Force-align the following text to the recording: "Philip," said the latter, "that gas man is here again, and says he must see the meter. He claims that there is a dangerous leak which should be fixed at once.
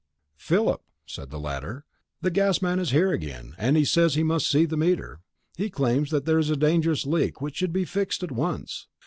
"Philip," 0.39 0.81
said 1.05 1.29
the 1.29 1.37
latter, 1.39 1.85
"that 2.21 2.31
gas 2.31 2.59
man 2.59 2.79
is 2.79 2.89
here 2.89 3.11
again, 3.11 3.53
and 3.59 3.87
says 3.87 4.15
he 4.15 4.23
must 4.23 4.47
see 4.49 4.65
the 4.65 4.75
meter. 4.75 5.19
He 5.57 5.69
claims 5.69 6.09
that 6.09 6.25
there 6.25 6.39
is 6.39 6.49
a 6.49 6.57
dangerous 6.57 7.05
leak 7.05 7.39
which 7.39 7.57
should 7.57 7.71
be 7.71 7.85
fixed 7.85 8.23
at 8.23 8.31
once. 8.31 8.87